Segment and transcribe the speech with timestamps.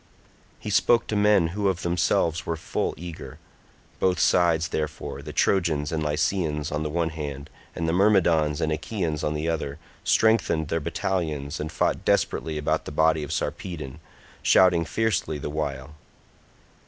[0.59, 3.37] He spoke to men who of themselves were full eager;
[3.99, 8.71] both sides, therefore, the Trojans and Lycians on the one hand, and the Myrmidons and
[8.71, 13.99] Achaeans on the other, strengthened their battalions, and fought desperately about the body of Sarpedon,
[14.41, 15.93] shouting fiercely the while.